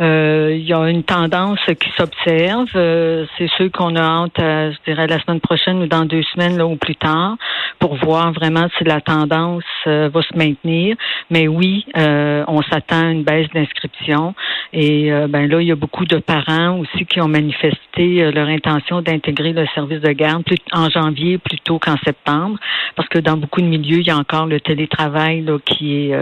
Euh, 0.00 0.56
il 0.56 0.66
y 0.66 0.72
a 0.72 0.88
une 0.88 1.04
tendance 1.04 1.60
qui 1.66 1.90
s'observe. 1.96 2.68
Euh, 2.74 3.26
c'est 3.38 3.48
ceux 3.56 3.68
qu'on 3.68 3.94
a 3.94 4.02
hâte, 4.02 4.38
je 4.38 4.90
dirais, 4.90 5.06
la 5.06 5.20
semaine 5.20 5.40
prochaine 5.40 5.82
ou 5.82 5.86
dans 5.86 6.04
deux 6.04 6.22
semaines 6.34 6.56
là, 6.56 6.66
ou 6.66 6.76
plus 6.76 6.96
tard, 6.96 7.36
pour 7.78 7.94
voir 7.96 8.32
vraiment 8.32 8.66
si 8.76 8.84
la 8.84 9.00
tendance 9.00 9.62
euh, 9.86 10.10
va 10.12 10.22
se 10.22 10.36
maintenir. 10.36 10.96
Mais 11.30 11.46
oui, 11.48 11.86
on 11.94 12.62
s'attend 12.62 13.08
à 13.08 13.10
une 13.10 13.24
baisse 13.24 13.48
d'inscription. 13.54 14.34
Et 14.74 15.10
ben 15.28 15.48
là, 15.48 15.60
il 15.60 15.68
y 15.68 15.72
a 15.72 15.76
beaucoup 15.76 16.04
de 16.04 16.18
parents 16.18 16.78
aussi 16.78 17.06
qui 17.06 17.20
ont 17.20 17.28
manifesté 17.28 18.30
leur 18.32 18.48
intention 18.48 19.02
d'intégrer 19.02 19.52
le 19.52 19.66
service 19.74 20.00
de 20.00 20.10
garde 20.10 20.42
en 20.72 20.90
janvier 20.90 21.38
plutôt 21.38 21.78
qu'en 21.78 21.96
septembre, 22.04 22.58
parce 22.96 23.08
que 23.08 23.20
dans 23.20 23.36
beaucoup 23.36 23.60
de 23.60 23.66
milieux, 23.66 24.00
il 24.00 24.06
y 24.06 24.10
a 24.10 24.16
encore 24.16 24.46
le 24.46 24.60
télétravail 24.60 25.42
là, 25.42 25.58
qui 25.64 26.10
est 26.10 26.16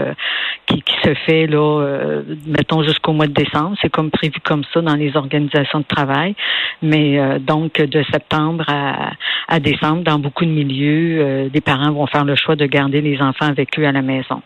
qui, 0.67 0.81
qui 0.81 0.95
se 1.03 1.13
fait 1.25 1.47
là, 1.47 2.21
mettons 2.45 2.83
jusqu'au 2.83 3.13
mois 3.13 3.27
de 3.27 3.33
décembre. 3.33 3.75
C'est 3.81 3.89
comme 3.89 4.11
prévu 4.11 4.39
comme 4.43 4.63
ça 4.73 4.81
dans 4.81 4.95
les 4.95 5.15
organisations 5.15 5.79
de 5.79 5.85
travail. 5.85 6.35
Mais 6.81 7.19
euh, 7.19 7.39
donc, 7.39 7.81
de 7.81 8.03
septembre 8.11 8.65
à, 8.67 9.59
décembre, 9.59 10.03
dans 10.03 10.19
beaucoup 10.19 10.45
de 10.45 10.49
milieux, 10.49 11.21
euh, 11.21 11.49
des 11.49 11.61
parents 11.61 11.91
vont 11.91 12.07
faire 12.07 12.25
le 12.25 12.35
choix 12.35 12.55
de 12.55 12.65
garder 12.65 13.01
les 13.01 13.21
enfants 13.21 13.47
avec 13.47 13.77
eux 13.79 13.85
à 13.85 13.91
la 13.91 14.01
maison. 14.01 14.41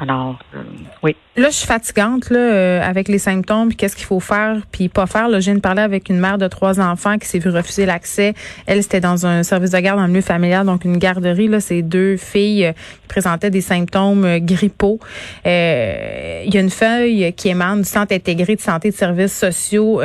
Alors, 0.00 0.38
euh, 0.54 0.62
oui. 1.02 1.16
Là, 1.36 1.48
je 1.48 1.56
suis 1.56 1.66
fatigante 1.66 2.30
là, 2.30 2.84
avec 2.86 3.08
les 3.08 3.18
symptômes 3.18 3.51
puis 3.68 3.76
qu'est-ce 3.76 3.96
qu'il 3.96 4.06
faut 4.06 4.20
faire, 4.20 4.58
puis 4.70 4.88
pas 4.88 5.06
faire. 5.06 5.28
Là, 5.28 5.40
je 5.40 5.46
viens 5.46 5.54
de 5.54 5.60
parler 5.60 5.82
avec 5.82 6.08
une 6.08 6.18
mère 6.18 6.38
de 6.38 6.48
trois 6.48 6.80
enfants 6.80 7.18
qui 7.18 7.28
s'est 7.28 7.38
vue 7.38 7.50
refuser 7.50 7.86
l'accès. 7.86 8.34
Elle, 8.66 8.82
c'était 8.82 9.00
dans 9.00 9.26
un 9.26 9.42
service 9.42 9.70
de 9.70 9.78
garde 9.78 10.00
le 10.00 10.08
milieu 10.08 10.20
familial, 10.20 10.66
donc 10.66 10.84
une 10.84 10.96
garderie. 10.96 11.48
Là, 11.48 11.60
c'est 11.60 11.82
deux 11.82 12.16
filles 12.16 12.66
euh, 12.66 12.72
qui 12.72 13.08
présentaient 13.08 13.50
des 13.50 13.60
symptômes 13.60 14.24
euh, 14.24 14.38
grippaux. 14.40 14.98
Euh, 15.46 16.42
il 16.46 16.54
y 16.54 16.58
a 16.58 16.60
une 16.60 16.70
feuille 16.70 17.32
qui 17.36 17.48
émane 17.48 17.82
du 17.82 17.88
Centre 17.88 18.14
intégré 18.14 18.56
de 18.56 18.60
santé 18.60 18.88
et 18.88 18.90
de 18.90 18.96
services 18.96 19.36
sociaux 19.36 20.00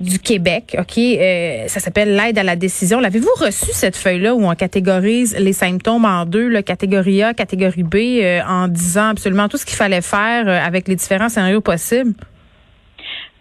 du 0.00 0.18
Québec, 0.18 0.76
OK? 0.78 0.98
Euh, 0.98 1.68
ça 1.68 1.78
s'appelle 1.78 2.16
l'aide 2.16 2.38
à 2.38 2.42
la 2.42 2.56
décision. 2.56 3.00
L'avez-vous 3.00 3.30
reçu 3.38 3.66
cette 3.72 3.96
feuille-là 3.96 4.34
où 4.34 4.44
on 4.44 4.54
catégorise 4.54 5.36
les 5.38 5.52
symptômes 5.52 6.06
en 6.06 6.24
deux, 6.24 6.48
là, 6.48 6.62
catégorie 6.62 7.22
A, 7.22 7.34
catégorie 7.34 7.82
B, 7.82 7.96
euh, 7.96 8.40
en 8.48 8.66
disant 8.66 9.10
absolument 9.10 9.48
tout 9.48 9.58
ce 9.58 9.66
qu'il 9.66 9.76
fallait 9.76 10.00
faire 10.00 10.48
euh, 10.48 10.58
avec 10.58 10.88
les 10.88 10.96
différents 10.96 11.28
scénarios 11.28 11.60
possibles? 11.60 12.14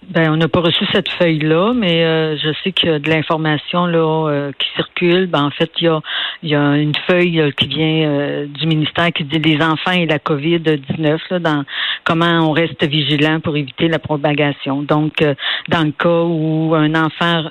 Ben, 0.10 0.32
on 0.32 0.38
n'a 0.38 0.48
pas 0.48 0.62
reçu 0.62 0.86
cette 0.92 1.08
feuille-là, 1.08 1.74
mais 1.76 2.04
euh, 2.04 2.36
je 2.36 2.50
sais 2.64 2.72
qu'il 2.72 2.90
y 2.90 2.92
a 2.92 2.98
de 2.98 3.08
l'information 3.08 3.86
là 3.86 4.28
euh, 4.28 4.52
qui 4.58 4.68
circule. 4.76 5.28
Ben, 5.28 5.44
en 5.44 5.52
fait, 5.52 5.70
il 5.80 5.84
y 5.84 5.88
a, 5.88 6.02
il 6.42 6.50
y 6.50 6.56
a 6.56 6.78
une 6.78 6.96
feuille 7.08 7.40
euh, 7.40 7.52
qui 7.52 7.68
vient 7.68 8.48
du 8.48 8.66
ministère 8.66 9.12
qui 9.12 9.24
dit 9.24 9.38
les 9.38 9.64
enfants 9.64 9.92
et 9.92 10.08
la 10.08 10.18
COVID-19 10.18 11.20
là, 11.30 11.40
dans 11.40 11.64
comment 12.06 12.50
on 12.50 12.54
reste 12.54 12.84
vigilant 12.84 13.40
pour 13.40 13.56
éviter 13.56 13.88
la 13.88 14.00
propagation. 14.00 14.82
Donc, 14.82 15.24
dans 15.68 15.84
le 15.84 15.92
cas 15.92 16.24
où 16.24 16.74
un 16.74 16.96
enfant 16.96 17.44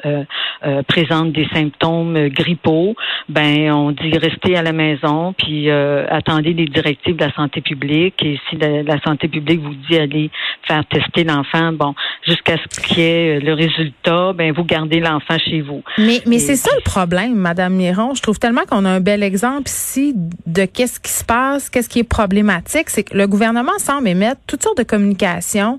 présente 0.88 1.32
des 1.32 1.46
symptômes 1.52 2.28
grippaux, 2.28 2.96
ben 3.28 3.70
on 3.70 3.92
dit 3.92 4.10
restez 4.18 4.56
à 4.56 4.62
la 4.62 4.72
maison, 4.72 5.32
puis 5.34 5.70
attendez 5.70 6.54
les 6.54 6.66
directives 6.66 7.16
de 7.16 7.24
la 7.24 7.32
santé 7.34 7.60
publique. 7.60 8.20
Et 8.24 8.40
si 8.48 8.56
la, 8.56 9.00
santé 9.02 9.28
publique 9.28 9.60
vous 9.60 9.74
dit 9.88 9.98
aller 9.98 10.30
faire 10.66 10.84
tester 10.86 11.24
l'enfant, 11.24 11.72
bon, 11.72 11.94
jusqu'à 12.26 12.47
ce 12.56 12.80
qu'il 12.80 12.98
y 12.98 13.02
ait 13.02 13.40
le 13.40 13.54
résultat, 13.54 14.32
ben 14.32 14.52
vous 14.52 14.64
gardez 14.64 15.00
l'enfant 15.00 15.38
chez 15.38 15.60
vous. 15.60 15.82
Mais, 15.98 16.22
mais 16.26 16.38
c'est 16.38 16.56
ça 16.56 16.70
le 16.76 16.82
problème, 16.82 17.34
Madame 17.34 17.74
Miron. 17.74 18.14
Je 18.14 18.22
trouve 18.22 18.38
tellement 18.38 18.62
qu'on 18.68 18.84
a 18.84 18.90
un 18.90 19.00
bel 19.00 19.22
exemple 19.22 19.68
ici 19.68 20.14
de 20.46 20.64
qu'est-ce 20.64 21.00
qui 21.00 21.10
se 21.10 21.24
passe, 21.24 21.68
qu'est-ce 21.70 21.88
qui 21.88 22.00
est 22.00 22.08
problématique, 22.08 22.90
c'est 22.90 23.04
que 23.04 23.16
le 23.16 23.26
gouvernement 23.26 23.78
semble 23.78 24.08
émettre 24.08 24.40
toutes 24.46 24.62
sortes 24.62 24.78
de 24.78 24.82
communications. 24.82 25.78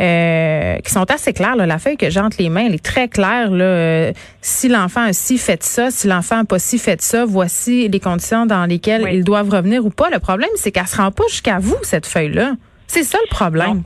Euh, 0.00 0.76
qui 0.76 0.92
sont 0.92 1.10
assez 1.10 1.32
claires. 1.32 1.56
Là. 1.56 1.66
La 1.66 1.78
feuille 1.78 1.96
que 1.96 2.08
j'ai 2.08 2.20
entre 2.20 2.36
les 2.38 2.50
mains, 2.50 2.66
elle 2.66 2.74
est 2.74 2.84
très 2.84 3.08
claire. 3.08 3.50
Là. 3.50 3.64
Euh, 3.64 4.12
si 4.40 4.68
l'enfant 4.68 5.00
a 5.00 5.12
si 5.12 5.38
fait 5.38 5.60
ça, 5.64 5.90
si 5.90 6.06
l'enfant 6.06 6.36
n'a 6.36 6.44
pas 6.44 6.60
si 6.60 6.78
fait 6.78 7.02
ça, 7.02 7.24
voici 7.24 7.88
les 7.88 7.98
conditions 7.98 8.46
dans 8.46 8.64
lesquelles 8.64 9.08
ils 9.12 9.24
doivent 9.24 9.50
revenir 9.50 9.84
ou 9.84 9.90
pas. 9.90 10.08
Le 10.08 10.20
problème, 10.20 10.50
c'est 10.54 10.70
qu'elle 10.70 10.86
se 10.86 10.98
rend 10.98 11.10
pas 11.10 11.24
jusqu'à 11.28 11.58
vous, 11.58 11.74
cette 11.82 12.06
feuille-là. 12.06 12.52
C'est 12.86 13.02
ça 13.02 13.18
le 13.24 13.28
problème. 13.28 13.74
Non, 13.74 13.82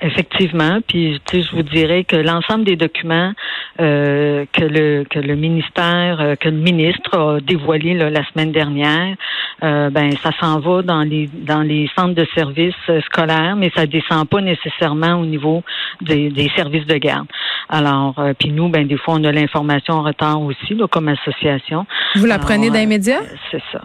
effectivement. 0.00 0.78
Puis, 0.86 1.20
tu 1.26 1.36
sais, 1.36 1.48
je 1.48 1.56
vous 1.56 1.62
dirais 1.62 2.04
que 2.04 2.16
l'ensemble 2.16 2.64
des 2.64 2.76
documents 2.76 3.32
euh, 3.78 4.46
que 4.52 4.64
le 4.64 5.04
que 5.04 5.18
le 5.18 5.34
ministère, 5.34 6.18
euh, 6.20 6.34
que 6.36 6.48
le 6.48 6.56
ministre 6.56 7.18
a 7.18 7.40
dévoilé 7.40 7.94
la 7.94 8.24
semaine 8.30 8.52
dernière, 8.52 9.16
euh, 9.62 9.90
ben 9.90 10.12
ça 10.22 10.30
s'en 10.40 10.60
va 10.60 10.82
dans 10.82 11.02
les 11.02 11.28
dans 11.32 11.62
les 11.62 11.90
centres 11.94 12.14
de 12.14 12.26
services 12.34 12.74
scolaires, 13.06 13.54
mais 13.56 13.70
ça 13.76 13.86
descend 13.86 14.26
pas 14.28 14.40
nécessairement 14.40 15.20
au 15.20 15.26
niveau 15.26 15.62
des, 16.00 16.30
des 16.30 16.50
services 16.56 16.86
de 16.86 16.96
garde. 16.96 17.26
Alors, 17.68 18.14
puis 18.38 18.50
nous, 18.50 18.68
ben 18.68 18.86
des 18.86 18.96
fois, 18.96 19.14
on 19.14 19.24
a 19.24 19.32
l'information 19.32 19.94
en 19.94 20.02
retard 20.02 20.40
aussi, 20.40 20.74
là, 20.74 20.86
comme 20.86 21.08
association. 21.08 21.86
Vous 22.14 22.26
la 22.26 22.38
prenez 22.38 22.70
d'immédiat? 22.70 23.20
C'est 23.50 23.62
ça. 23.72 23.82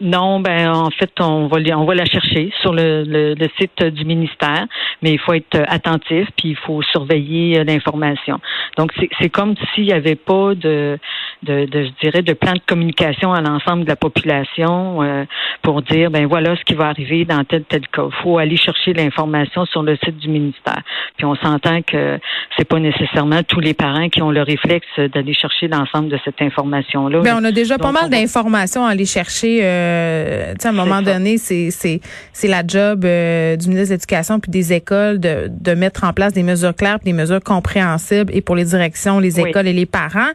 Non, 0.00 0.40
ben 0.40 0.70
en 0.70 0.90
fait, 0.90 1.10
on 1.20 1.46
va 1.46 1.58
on 1.76 1.84
va 1.84 1.94
la 1.94 2.04
chercher 2.04 2.52
sur 2.60 2.72
le, 2.72 3.04
le, 3.04 3.48
site 3.58 3.82
du 3.82 4.04
ministère, 4.04 4.66
mais 5.02 5.12
il 5.12 5.18
faut 5.18 5.32
être 5.32 5.60
attentif 5.68 6.28
puis 6.36 6.50
il 6.50 6.56
faut 6.56 6.82
surveiller 6.82 7.58
euh, 7.58 7.64
l'information. 7.64 8.40
Donc 8.76 8.92
c'est 9.20 9.28
comme 9.28 9.54
s'il 9.74 9.84
n'y 9.84 9.92
avait 9.92 10.14
pas 10.14 10.54
de, 10.54 10.98
de, 11.42 11.66
de, 11.66 11.84
je 11.84 11.90
dirais 12.02 12.22
de 12.22 12.32
plan 12.32 12.52
de 12.52 12.60
communication 12.66 13.32
à 13.32 13.40
l'ensemble 13.40 13.84
de 13.84 13.88
la 13.88 13.96
population 13.96 15.02
euh, 15.02 15.24
pour 15.62 15.82
dire 15.82 16.10
ben 16.10 16.26
voilà 16.26 16.56
ce 16.56 16.64
qui 16.64 16.74
va 16.74 16.88
arriver 16.88 17.24
dans 17.24 17.44
tel 17.44 17.64
tel 17.64 17.86
cas. 17.88 18.06
Il 18.06 18.22
faut 18.22 18.38
aller 18.38 18.56
chercher 18.56 18.92
l'information 18.92 19.64
sur 19.66 19.82
le 19.82 19.96
site 19.96 20.18
du 20.18 20.28
ministère. 20.28 20.82
Puis 21.16 21.24
on 21.24 21.36
s'entend 21.36 21.82
que 21.82 22.18
c'est 22.56 22.64
pas 22.64 22.80
nécessairement 22.80 23.42
tous 23.42 23.60
les 23.60 23.74
parents 23.74 24.08
qui 24.08 24.22
ont 24.22 24.30
le 24.30 24.42
réflexe 24.42 24.86
d'aller 24.98 25.34
chercher 25.34 25.68
l'ensemble 25.68 26.08
de 26.08 26.18
cette 26.24 26.40
information 26.42 27.08
là. 27.08 27.20
Mais 27.22 27.32
on 27.32 27.44
a 27.44 27.52
déjà 27.52 27.78
pas 27.78 27.92
mal 27.92 28.10
d'informations 28.10 28.84
à 28.84 28.90
aller 28.90 29.06
chercher. 29.06 29.60
Euh, 29.62 30.54
à 30.62 30.68
un 30.68 30.72
moment 30.72 31.02
donné, 31.02 31.38
c'est 31.38 31.70
c'est 31.70 32.48
la 32.48 32.62
job 32.66 33.04
euh, 33.04 33.56
du 33.56 33.68
ministre 33.68 33.88
de 33.88 33.94
l'Éducation 33.94 34.40
puis 34.40 34.50
des 34.50 34.72
écoles 34.72 35.20
de, 35.20 35.48
de 35.48 35.74
mettre 35.74 36.04
en 36.04 36.12
place 36.12 36.32
des 36.32 36.42
mesures 36.42 36.74
claires, 36.74 36.98
puis 36.98 37.12
des 37.12 37.18
mesures 37.18 37.40
compréhensibles 37.40 38.32
et 38.34 38.40
pour 38.40 38.56
les 38.56 38.64
directions, 38.64 39.18
les 39.18 39.40
écoles 39.40 39.66
et 39.66 39.72
les 39.72 39.86
parents. 39.86 40.32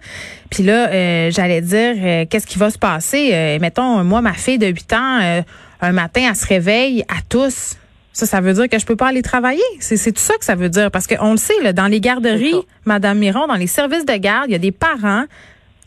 Puis 0.50 0.64
là, 0.64 0.93
euh, 0.94 1.32
j'allais 1.32 1.62
dire, 1.62 1.96
euh, 1.98 2.26
qu'est-ce 2.30 2.48
qui 2.48 2.58
va 2.58 2.70
se 2.70 2.78
passer? 2.78 3.58
Mettons, 3.60 4.04
moi, 4.04 4.22
ma 4.22 4.34
fille 4.34 4.58
de 4.58 4.68
8 4.68 4.94
ans, 4.94 5.44
un 5.82 5.92
matin, 5.92 6.28
elle 6.30 6.36
se 6.36 6.46
réveille 6.46 7.04
à 7.04 7.22
tous. 7.28 7.76
Ça, 8.14 8.28
ça 8.28 8.42
veut 8.42 8.54
dire 8.54 8.70
que 8.70 8.78
je 8.78 8.86
peux 8.86 8.96
pas 8.96 9.08
aller 9.08 9.24
travailler. 9.24 9.64
C'est 9.80 10.12
tout 10.12 10.22
ça 10.22 10.36
que 10.38 10.46
ça 10.46 10.56
veut 10.56 10.70
dire. 10.70 10.92
Parce 10.92 11.08
qu'on 11.08 11.32
le 11.32 11.38
sait, 11.38 11.60
là, 11.64 11.74
dans 11.74 11.88
les 11.88 12.00
garderies, 12.00 12.62
Madame 12.86 13.18
Miron, 13.18 13.48
dans 13.48 13.56
les 13.56 13.68
services 13.68 14.06
de 14.06 14.16
garde, 14.16 14.46
il 14.50 14.52
y 14.52 14.56
a 14.56 14.60
des 14.60 14.72
parents 14.72 15.26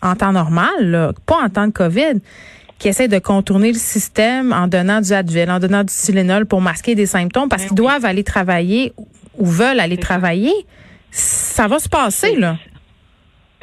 en 0.02 0.14
temps 0.14 0.32
normal, 0.32 0.74
là, 0.80 1.12
pas 1.24 1.38
en 1.42 1.48
temps 1.48 1.66
de 1.66 1.72
COVID, 1.72 2.20
qui 2.78 2.88
essaient 2.88 3.08
de 3.08 3.18
contourner 3.18 3.72
le 3.72 3.78
système 3.78 4.52
en 4.52 4.66
donnant 4.66 5.00
du 5.00 5.12
Advil, 5.12 5.50
en 5.50 5.60
donnant 5.60 5.84
du 5.84 5.94
Tylenol 5.94 6.46
pour 6.46 6.60
masquer 6.60 6.94
des 6.94 7.06
symptômes 7.06 7.48
parce 7.48 7.62
ben 7.62 7.68
qu'ils 7.68 7.76
doivent 7.76 8.04
aller 8.04 8.24
travailler 8.24 8.92
ou 9.38 9.46
veulent 9.46 9.80
aller 9.80 9.96
travailler. 9.96 10.52
Ça 11.10 11.68
va 11.68 11.78
se 11.78 11.88
passer, 11.88 12.36
là. 12.36 12.56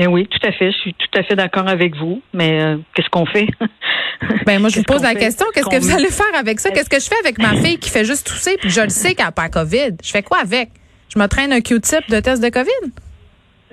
Ben 0.03 0.11
oui, 0.11 0.27
tout 0.27 0.45
à 0.45 0.51
fait. 0.51 0.69
Je 0.69 0.77
suis 0.79 0.93
tout 0.93 1.17
à 1.17 1.23
fait 1.23 1.35
d'accord 1.37 1.65
avec 1.69 1.95
vous. 1.95 2.21
Mais 2.33 2.61
euh, 2.61 2.77
qu'est-ce 2.93 3.09
qu'on 3.09 3.25
fait? 3.25 3.47
ben 4.45 4.59
moi, 4.59 4.67
je 4.67 4.79
vous 4.79 4.83
pose 4.83 5.01
la 5.01 5.15
question. 5.15 5.45
Qu'est-ce 5.53 5.69
que 5.69 5.79
vous 5.79 5.93
allez 5.93 6.09
faire 6.09 6.35
avec 6.37 6.59
ça? 6.59 6.71
Qu'est-ce 6.71 6.89
que 6.89 6.99
je 6.99 7.07
fais 7.07 7.19
avec 7.23 7.37
ma 7.37 7.55
fille 7.55 7.77
qui 7.77 7.89
fait 7.89 8.03
juste 8.03 8.27
tousser? 8.27 8.57
Puis 8.59 8.69
je 8.69 8.81
le 8.81 8.89
sais 8.89 9.15
qu'elle 9.15 9.27
n'a 9.27 9.31
pas 9.31 9.47
COVID? 9.47 9.95
Je 10.03 10.11
fais 10.11 10.21
quoi 10.21 10.39
avec? 10.39 10.71
Je 11.07 11.17
me 11.17 11.25
traîne 11.27 11.53
un 11.53 11.61
Q-tip 11.61 12.09
de 12.09 12.19
test 12.19 12.43
de 12.43 12.49
COVID? 12.49 12.91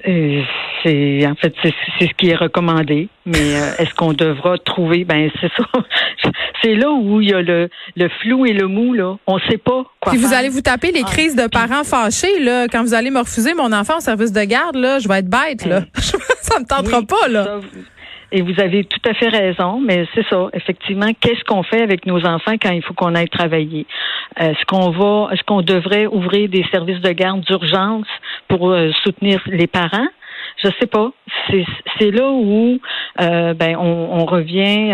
Euh, 0.07 0.43
c'est 0.83 1.27
en 1.27 1.35
fait 1.35 1.55
c'est 1.63 1.73
ce 2.01 2.15
qui 2.17 2.31
est 2.31 2.37
recommandé, 2.37 3.09
mais 3.27 3.57
euh, 3.57 3.73
est-ce 3.79 3.95
qu'on 3.95 4.13
devra 4.13 4.59
trouver? 4.59 5.05
Ben 5.05 5.31
c'est 5.41 5.51
ça. 5.57 5.65
c'est 6.63 6.75
là 6.75 6.91
où 6.91 7.21
il 7.21 7.31
y 7.31 7.35
a 7.35 7.43
le, 7.43 7.69
le 7.97 8.09
flou 8.21 8.47
et 8.47 8.53
le 8.53 8.67
mou 8.67 8.95
là. 8.95 9.17
On 9.27 9.39
sait 9.39 9.59
pas 9.59 9.85
quoi. 10.01 10.13
Puis 10.13 10.21
vous 10.21 10.33
allez 10.33 10.49
vous 10.49 10.61
taper 10.61 10.93
les 10.93 11.03
ah, 11.05 11.11
crises 11.11 11.37
de 11.37 11.47
parents 11.47 11.85
fâchés 11.85 12.41
là 12.41 12.67
quand 12.69 12.83
vous 12.83 12.95
allez 12.95 13.11
me 13.11 13.21
refuser 13.21 13.55
mon 13.55 13.73
enfant 13.73 13.99
au 13.99 14.01
service 14.01 14.33
de 14.33 14.43
garde 14.45 14.77
là, 14.77 14.99
je 14.99 15.09
vais 15.09 15.19
être 15.19 15.31
bête 15.31 15.65
là. 15.65 15.83
ça 15.95 16.59
me 16.59 16.67
tentera 16.67 17.03
pas 17.03 17.29
là. 17.29 17.61
et 18.33 18.43
vous 18.43 18.61
avez 18.61 18.85
tout 18.85 19.01
à 19.09 19.15
fait 19.15 19.29
raison, 19.29 19.81
mais 19.81 20.07
c'est 20.15 20.27
ça, 20.29 20.49
effectivement, 20.53 21.11
qu'est-ce 21.21 21.45
qu'on 21.45 21.63
fait 21.63 21.83
avec 21.83 22.07
nos 22.07 22.25
enfants 22.25 22.55
quand 22.61 22.71
il 22.71 22.83
faut 22.83 22.95
qu'on 22.95 23.15
aille 23.15 23.29
travailler? 23.29 23.87
Est-ce 24.37 24.65
qu'on 24.67 24.91
va, 24.91 25.33
est-ce 25.33 25.43
qu'on 25.45 25.63
devrait 25.63 26.07
ouvrir 26.07 26.49
des 26.49 26.65
services 26.71 27.01
de 27.01 27.13
garde 27.13 27.41
d'urgence 27.41 28.07
pour 28.49 28.71
euh, 28.71 28.91
soutenir 29.03 29.41
les 29.47 29.67
parents? 29.67 30.09
Je 30.62 30.71
sais 30.79 30.87
pas. 30.87 31.11
C'est 31.99 32.11
là 32.11 32.31
où 32.31 32.79
euh, 33.21 33.55
ben 33.55 33.76
on, 33.76 34.25
revient 34.25 34.93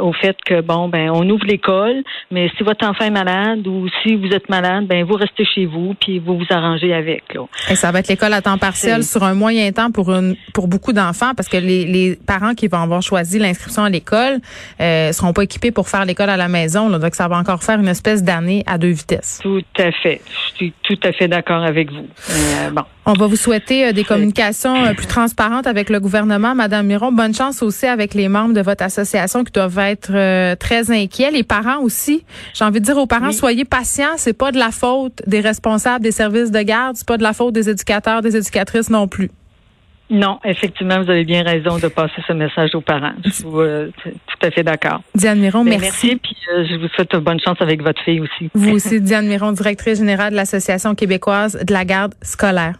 au 0.00 0.12
fait 0.12 0.36
que 0.44 0.60
bon 0.60 0.88
ben 0.88 1.10
on 1.10 1.28
ouvre 1.28 1.44
l'école, 1.46 2.02
mais 2.30 2.50
si 2.56 2.62
votre 2.62 2.86
enfant 2.86 3.04
est 3.04 3.10
malade 3.10 3.66
ou 3.66 3.86
si 4.02 4.16
vous 4.16 4.28
êtes 4.28 4.48
malade, 4.48 4.86
ben 4.86 5.04
vous 5.04 5.14
restez 5.14 5.44
chez 5.44 5.66
vous 5.66 5.94
puis 5.94 6.18
vous 6.18 6.38
vous 6.38 6.46
arrangez 6.50 6.92
avec. 6.92 7.34
Là. 7.34 7.42
Et 7.70 7.76
ça 7.76 7.92
va 7.92 8.00
être 8.00 8.08
l'école 8.08 8.32
à 8.32 8.42
temps 8.42 8.58
partiel 8.58 9.04
sur 9.04 9.22
un 9.22 9.34
moyen 9.34 9.70
temps 9.72 9.90
pour 9.90 10.10
une 10.10 10.36
pour 10.54 10.68
beaucoup 10.68 10.92
d'enfants 10.92 11.34
parce 11.36 11.48
que 11.48 11.56
les, 11.56 11.84
les 11.84 12.16
parents 12.16 12.54
qui 12.54 12.68
vont 12.68 12.82
avoir 12.82 13.02
choisi 13.02 13.38
l'inscription 13.38 13.84
à 13.84 13.90
l'école 13.90 14.40
euh, 14.80 15.12
seront 15.12 15.32
pas 15.32 15.44
équipés 15.44 15.70
pour 15.70 15.88
faire 15.88 16.04
l'école 16.04 16.30
à 16.30 16.36
la 16.36 16.48
maison. 16.48 16.88
Là, 16.88 16.98
donc 16.98 17.14
ça 17.14 17.28
va 17.28 17.36
encore 17.36 17.62
faire 17.62 17.78
une 17.78 17.88
espèce 17.88 18.22
d'année 18.22 18.64
à 18.66 18.78
deux 18.78 18.90
vitesses. 18.90 19.40
Tout 19.42 19.62
à 19.78 19.92
fait. 19.92 20.20
Je 20.26 20.56
suis 20.56 20.72
tout 20.82 20.98
à 21.02 21.12
fait 21.12 21.28
d'accord 21.28 21.62
avec 21.62 21.90
vous. 21.90 22.06
Euh, 22.30 22.70
bon. 22.70 22.82
On 23.04 23.14
va 23.14 23.26
vous 23.26 23.36
souhaiter 23.36 23.88
euh, 23.88 23.92
des 23.92 24.04
communications 24.04 24.76
euh, 24.84 24.94
plus 24.94 25.08
transparentes 25.08 25.66
avec 25.66 25.90
le 25.90 25.98
gouvernement. 25.98 26.54
Madame 26.54 26.86
Miron, 26.86 27.10
bonne 27.10 27.34
chance 27.34 27.60
aussi 27.60 27.86
avec 27.86 28.14
les 28.14 28.28
membres 28.28 28.54
de 28.54 28.60
votre 28.60 28.84
association 28.84 29.42
qui 29.42 29.50
doivent 29.50 29.78
être 29.78 30.12
euh, 30.14 30.54
très 30.54 30.92
inquiets. 30.92 31.32
Les 31.32 31.42
parents 31.42 31.80
aussi. 31.80 32.24
J'ai 32.54 32.64
envie 32.64 32.80
de 32.80 32.84
dire 32.84 32.96
aux 32.98 33.06
parents, 33.06 33.32
soyez 33.32 33.64
patients. 33.64 34.16
C'est 34.16 34.38
pas 34.38 34.52
de 34.52 34.58
la 34.58 34.70
faute 34.70 35.20
des 35.26 35.40
responsables 35.40 36.04
des 36.04 36.12
services 36.12 36.52
de 36.52 36.62
garde. 36.62 36.94
C'est 36.94 37.06
pas 37.06 37.18
de 37.18 37.24
la 37.24 37.32
faute 37.32 37.54
des 37.54 37.68
éducateurs, 37.68 38.22
des 38.22 38.36
éducatrices 38.36 38.88
non 38.88 39.08
plus. 39.08 39.30
Non, 40.08 40.38
effectivement, 40.44 41.02
vous 41.02 41.10
avez 41.10 41.24
bien 41.24 41.42
raison 41.42 41.78
de 41.78 41.88
passer 41.88 42.22
ce 42.28 42.34
message 42.34 42.74
aux 42.74 42.82
parents. 42.82 43.14
Je 43.24 43.30
suis 43.30 43.44
tout 43.44 44.46
à 44.46 44.50
fait 44.50 44.62
d'accord. 44.62 45.00
Diane 45.14 45.40
Miron, 45.40 45.64
ben, 45.64 45.80
merci. 45.80 46.08
Merci, 46.08 46.16
puis 46.16 46.36
je 46.46 46.76
vous 46.76 46.88
souhaite 46.88 47.16
bonne 47.16 47.40
chance 47.40 47.56
avec 47.60 47.82
votre 47.82 48.00
fille 48.02 48.20
aussi. 48.20 48.50
Vous 48.54 48.72
aussi, 48.72 49.00
Diane 49.00 49.26
Miron, 49.26 49.52
directrice 49.52 49.98
générale 49.98 50.32
de 50.32 50.36
l'Association 50.36 50.94
québécoise 50.94 51.58
de 51.64 51.72
la 51.72 51.84
garde 51.84 52.14
scolaire. 52.20 52.74